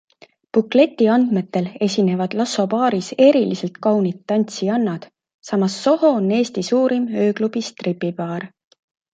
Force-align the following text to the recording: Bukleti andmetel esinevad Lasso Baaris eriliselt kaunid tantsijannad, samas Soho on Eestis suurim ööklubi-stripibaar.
Bukleti 0.57 1.07
andmetel 1.15 1.67
esinevad 1.87 2.35
Lasso 2.39 2.65
Baaris 2.71 3.09
eriliselt 3.25 3.77
kaunid 3.89 4.23
tantsijannad, 4.33 5.05
samas 5.51 5.77
Soho 5.85 6.13
on 6.23 6.35
Eestis 6.39 6.73
suurim 6.75 7.07
ööklubi-stripibaar. 7.27 8.51